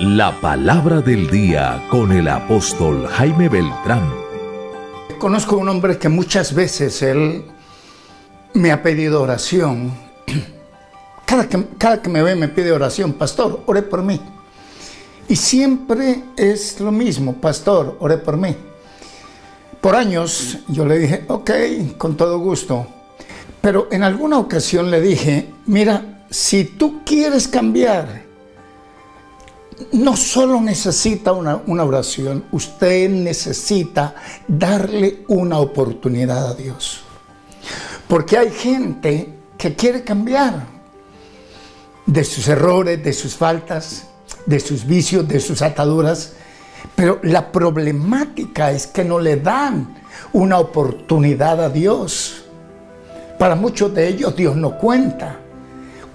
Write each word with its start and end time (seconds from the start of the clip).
La 0.00 0.40
palabra 0.40 1.00
del 1.00 1.28
día 1.28 1.84
con 1.90 2.12
el 2.12 2.28
apóstol 2.28 3.08
Jaime 3.08 3.48
Beltrán. 3.48 4.08
Conozco 5.18 5.56
un 5.56 5.68
hombre 5.68 5.98
que 5.98 6.08
muchas 6.08 6.54
veces 6.54 7.02
él 7.02 7.42
me 8.54 8.70
ha 8.70 8.80
pedido 8.80 9.20
oración. 9.20 9.92
Cada 11.26 11.48
que, 11.48 11.66
cada 11.76 12.00
que 12.00 12.08
me 12.08 12.22
ve 12.22 12.36
me 12.36 12.46
pide 12.46 12.70
oración, 12.70 13.14
pastor, 13.14 13.64
ore 13.66 13.82
por 13.82 14.04
mí. 14.04 14.20
Y 15.28 15.34
siempre 15.34 16.22
es 16.36 16.78
lo 16.80 16.92
mismo, 16.92 17.34
pastor, 17.34 17.96
ore 17.98 18.18
por 18.18 18.36
mí. 18.36 18.54
Por 19.80 19.96
años 19.96 20.58
yo 20.68 20.86
le 20.86 20.96
dije, 20.96 21.24
ok, 21.26 21.50
con 21.98 22.16
todo 22.16 22.38
gusto. 22.38 22.86
Pero 23.60 23.88
en 23.90 24.04
alguna 24.04 24.38
ocasión 24.38 24.92
le 24.92 25.00
dije, 25.00 25.50
mira, 25.66 26.24
si 26.30 26.64
tú 26.64 27.02
quieres 27.04 27.48
cambiar, 27.48 28.27
no 29.92 30.16
solo 30.16 30.60
necesita 30.60 31.32
una, 31.32 31.84
oración, 31.84 32.44
usted 32.52 33.08
necesita 33.10 34.14
darle 34.46 35.24
una 35.28 35.58
oportunidad 35.58 36.50
a 36.50 36.54
Dios. 36.54 37.02
Porque 38.06 38.38
hay 38.38 38.50
gente 38.50 39.34
que 39.56 39.74
quiere 39.74 40.02
cambiar 40.02 40.66
de 42.06 42.24
sus 42.24 42.48
errores, 42.48 43.02
de 43.02 43.12
sus 43.12 43.34
faltas, 43.34 44.04
de 44.46 44.60
sus 44.60 44.86
vicios, 44.86 45.28
de 45.28 45.40
sus 45.40 45.62
ataduras, 45.62 46.32
pero 46.94 47.20
la 47.22 47.52
problemática 47.52 48.70
es 48.72 48.86
que 48.86 49.04
no 49.04 49.18
le 49.18 49.36
dan 49.36 50.02
una 50.32 50.58
oportunidad 50.58 51.62
a 51.62 51.68
Dios. 51.68 52.44
Para 53.38 53.54
muchos 53.54 53.94
de 53.94 54.08
ellos 54.08 54.34
Dios 54.34 54.56
no 54.56 54.78
cuenta 54.78 55.38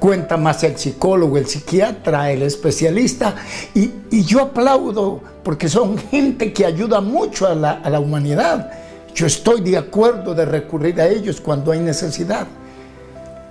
cuenta 0.03 0.35
más 0.35 0.61
el 0.65 0.75
psicólogo, 0.77 1.37
el 1.37 1.47
psiquiatra, 1.47 2.29
el 2.29 2.41
especialista. 2.41 3.35
Y, 3.73 3.89
yo 4.25 4.41
aplaudo 4.41 5.21
porque 5.45 5.69
son 5.69 5.97
gente 6.11 6.51
que 6.51 6.65
ayuda 6.65 6.99
mucho 6.99 7.47
a 7.47 7.55
la, 7.55 7.71
a 7.71 7.89
la 7.89 8.01
humanidad. 8.01 8.69
Yo 9.15 9.25
estoy 9.27 9.61
de 9.61 9.77
acuerdo 9.77 10.35
de 10.35 10.43
recurrir 10.43 10.99
a 10.99 11.07
ellos 11.07 11.39
cuando 11.39 11.71
hay 11.71 11.79
necesidad. 11.79 12.47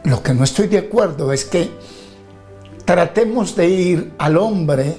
Lo 0.04 0.22
que 0.22 0.34
no 0.34 0.44
estoy 0.44 0.66
de 0.66 0.76
acuerdo 0.76 1.32
es 1.32 1.46
que 1.46 1.70
tratemos 2.84 3.56
de 3.56 3.70
ir 3.70 4.12
al 4.18 4.36
hombre 4.36 4.98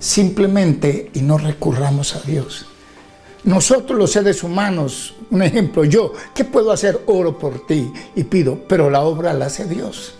simplemente 0.00 1.12
y 1.14 1.20
no 1.20 1.38
recurramos 1.38 2.16
a 2.16 2.22
Dios. 2.22 2.66
Nosotros 3.44 3.96
los 3.96 4.10
seres 4.10 4.42
humanos, 4.42 5.14
un 5.30 5.42
ejemplo, 5.42 5.84
yo, 5.84 6.12
¿qué 6.34 6.42
puedo 6.42 6.72
hacer? 6.72 7.02
Oro 7.06 7.38
por 7.38 7.68
ti 7.68 7.88
y 8.16 8.24
pido, 8.24 8.58
pero 8.66 8.90
la 8.90 9.02
obra 9.02 9.32
la 9.32 9.46
hace 9.46 9.64
Dios. 9.64 10.18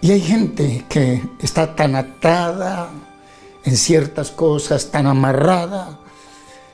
Y 0.00 0.12
hay 0.12 0.20
gente 0.20 0.84
que 0.88 1.22
está 1.40 1.74
tan 1.74 1.96
atada 1.96 2.90
en 3.64 3.76
ciertas 3.76 4.30
cosas, 4.30 4.90
tan 4.90 5.06
amarrada, 5.06 5.98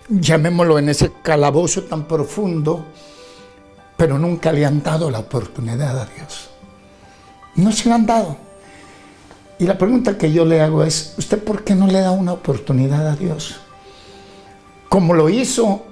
llamémoslo 0.08 0.78
en 0.78 0.90
ese 0.90 1.12
calabozo 1.22 1.84
tan 1.84 2.04
profundo, 2.04 2.84
pero 3.96 4.18
nunca 4.18 4.52
le 4.52 4.66
han 4.66 4.82
dado 4.82 5.10
la 5.10 5.20
oportunidad 5.20 5.98
a 5.98 6.06
Dios. 6.06 6.50
No 7.54 7.72
se 7.72 7.88
la 7.88 7.94
han 7.94 8.06
dado. 8.06 8.36
Y 9.58 9.64
la 9.66 9.78
pregunta 9.78 10.18
que 10.18 10.32
yo 10.32 10.44
le 10.44 10.60
hago 10.60 10.82
es, 10.82 11.14
¿usted 11.16 11.42
por 11.42 11.62
qué 11.62 11.74
no 11.74 11.86
le 11.86 12.00
da 12.00 12.10
una 12.10 12.32
oportunidad 12.32 13.06
a 13.06 13.16
Dios? 13.16 13.60
Como 14.88 15.14
lo 15.14 15.28
hizo 15.28 15.84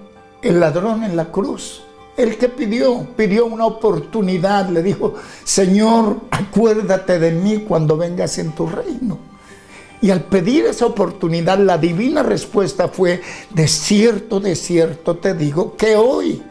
el 0.43 0.61
ladrón 0.61 1.05
en 1.05 1.17
la 1.17 1.27
cruz. 1.27 1.83
El 2.21 2.37
que 2.37 2.51
pidió, 2.51 3.07
pidió 3.17 3.47
una 3.47 3.65
oportunidad, 3.65 4.69
le 4.69 4.83
dijo, 4.83 5.15
Señor, 5.43 6.21
acuérdate 6.31 7.19
de 7.19 7.31
mí 7.31 7.61
cuando 7.67 7.97
vengas 7.97 8.37
en 8.37 8.53
tu 8.53 8.67
reino. 8.67 9.19
Y 10.03 10.11
al 10.11 10.25
pedir 10.25 10.67
esa 10.67 10.85
oportunidad, 10.85 11.57
la 11.59 11.79
divina 11.79 12.23
respuesta 12.23 12.89
fue, 12.89 13.23
de 13.49 13.67
cierto, 13.67 14.39
de 14.39 14.55
cierto 14.55 15.17
te 15.17 15.33
digo 15.33 15.79
que 15.79 15.97
hoy 15.97 16.43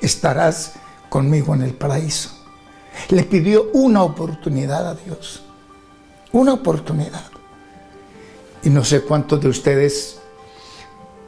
estarás 0.00 0.76
conmigo 1.10 1.54
en 1.54 1.60
el 1.60 1.74
paraíso. 1.74 2.30
Le 3.10 3.24
pidió 3.24 3.68
una 3.74 4.02
oportunidad 4.02 4.88
a 4.88 4.94
Dios, 4.94 5.42
una 6.32 6.54
oportunidad. 6.54 7.26
Y 8.62 8.70
no 8.70 8.82
sé 8.82 9.02
cuántos 9.02 9.42
de 9.42 9.48
ustedes 9.48 10.20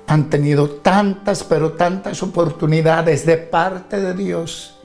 han 0.07 0.31
tenido 0.31 0.71
tantas, 0.71 1.45
pero 1.45 1.73
tantas 1.73 2.23
oportunidades 2.23 3.27
de 3.27 3.39
parte 3.39 4.01
de 4.01 4.15
Dios 4.15 4.79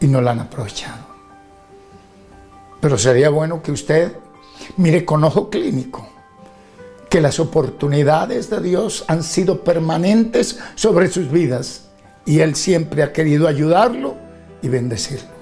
y 0.00 0.06
no 0.06 0.20
la 0.20 0.32
han 0.32 0.40
aprovechado. 0.40 1.04
Pero 2.80 2.98
sería 2.98 3.30
bueno 3.30 3.62
que 3.62 3.72
usted 3.72 4.12
mire 4.76 5.04
con 5.04 5.24
ojo 5.24 5.50
clínico 5.50 6.08
que 7.08 7.20
las 7.20 7.38
oportunidades 7.38 8.50
de 8.50 8.60
Dios 8.60 9.04
han 9.08 9.22
sido 9.22 9.62
permanentes 9.62 10.58
sobre 10.74 11.08
sus 11.08 11.30
vidas 11.30 11.88
y 12.24 12.40
Él 12.40 12.56
siempre 12.56 13.02
ha 13.02 13.12
querido 13.12 13.46
ayudarlo 13.46 14.16
y 14.62 14.68
bendecirlo. 14.68 15.36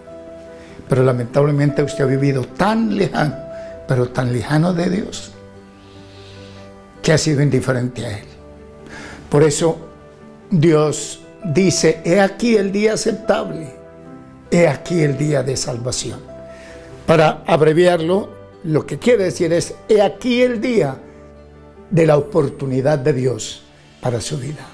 Pero 0.89 1.03
lamentablemente 1.03 1.83
usted 1.83 2.05
ha 2.05 2.07
vivido 2.07 2.45
tan 2.45 2.97
lejano, 2.97 3.37
pero 3.89 4.11
tan 4.11 4.33
lejano 4.33 4.75
de 4.75 4.91
Dios, 4.91 5.34
que 7.05 7.13
ha 7.13 7.19
sido 7.19 7.43
indiferente 7.43 8.07
a 8.07 8.19
Él. 8.19 8.25
Por 9.29 9.43
eso 9.45 9.77
Dios 10.51 11.21
dice, 11.45 12.01
he 12.03 12.19
aquí 12.19 12.57
el 12.57 12.73
día 12.73 12.95
aceptable, 12.95 13.75
he 14.51 14.67
aquí 14.67 15.03
el 15.03 15.19
día 15.19 15.43
de 15.43 15.57
salvación. 15.57 16.21
Para 17.07 17.45
abreviarlo, 17.47 18.31
lo 18.65 18.87
que 18.87 18.99
quiere 18.99 19.25
decir 19.25 19.53
es, 19.53 19.75
he 19.89 20.01
aquí 20.01 20.41
el 20.41 20.63
día 20.63 20.97
de 21.91 22.07
la 22.07 22.17
oportunidad 22.17 22.99
de 22.99 23.13
Dios 23.13 23.63
para 24.01 24.23
su 24.23 24.39
vida. 24.39 24.67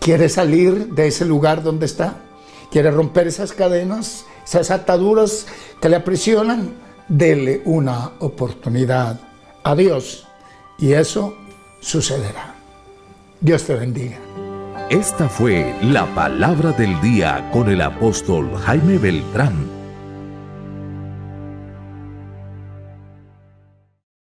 ¿Quiere 0.00 0.28
salir 0.28 0.88
de 0.88 1.06
ese 1.06 1.24
lugar 1.24 1.62
donde 1.62 1.86
está? 1.86 2.16
¿Quiere 2.70 2.90
romper 2.90 3.26
esas 3.26 3.52
cadenas, 3.52 4.26
esas 4.44 4.70
ataduras 4.70 5.46
que 5.80 5.88
le 5.88 5.96
aprisionan? 5.96 6.74
Dele 7.08 7.62
una 7.64 8.12
oportunidad 8.18 9.18
a 9.64 9.74
Dios 9.74 10.27
y 10.78 10.92
eso 10.92 11.36
sucederá. 11.80 12.54
Dios 13.40 13.64
te 13.64 13.74
bendiga. 13.74 14.18
Esta 14.90 15.28
fue 15.28 15.74
la 15.82 16.06
palabra 16.14 16.72
del 16.72 17.00
día 17.00 17.50
con 17.52 17.68
el 17.68 17.82
apóstol 17.82 18.50
Jaime 18.64 18.96
Beltrán 18.98 19.77